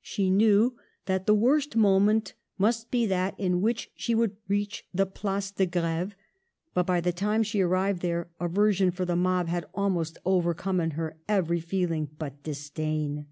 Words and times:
She 0.00 0.30
knew 0.30 0.76
that 1.04 1.26
the 1.26 1.32
worse 1.36 1.72
moment 1.76 2.34
must 2.58 2.90
be 2.90 3.06
that 3.06 3.38
in 3.38 3.60
which 3.60 3.92
she 3.94 4.16
would 4.16 4.34
reach 4.48 4.84
the 4.92 5.06
Place 5.06 5.52
de 5.52 5.64
Gr&ve; 5.64 6.14
but 6.74 6.84
by 6.86 7.00
the 7.00 7.12
time 7.12 7.44
she 7.44 7.60
arrived 7.60 8.02
there 8.02 8.28
aversion 8.40 8.90
for 8.90 9.04
the 9.04 9.14
mob 9.14 9.46
had 9.46 9.66
almost 9.74 10.18
overcome 10.24 10.80
in 10.80 10.90
her 10.98 11.18
every 11.28 11.60
feeling 11.60 12.08
but 12.18 12.42
disdain. 12.42 13.26